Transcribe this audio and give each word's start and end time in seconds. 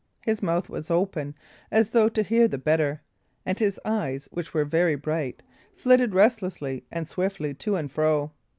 His 0.21 0.41
mouth 0.41 0.67
was 0.67 0.89
open, 0.89 1.35
as 1.69 1.91
though 1.91 2.09
to 2.09 2.23
hear 2.23 2.47
the 2.47 2.57
better; 2.57 3.01
and 3.45 3.59
his 3.59 3.79
eyes, 3.85 4.27
which 4.31 4.51
were 4.51 4.65
very 4.65 4.95
bright, 4.95 5.43
flitted 5.75 6.15
restlessly 6.15 6.83
and 6.91 7.07
swiftly 7.07 7.53
to 7.53 7.75
and 7.75 7.91
fro. 7.91 8.31